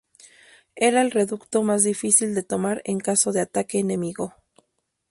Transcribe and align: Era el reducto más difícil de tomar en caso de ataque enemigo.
Era 0.77 1.03
el 1.03 1.11
reducto 1.11 1.61
más 1.61 1.83
difícil 1.83 2.33
de 2.33 2.41
tomar 2.41 2.81
en 2.85 2.97
caso 2.99 3.31
de 3.33 3.41
ataque 3.41 3.77
enemigo. 3.77 4.33